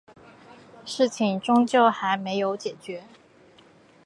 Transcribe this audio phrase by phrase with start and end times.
[0.83, 3.03] 事情终究还没解决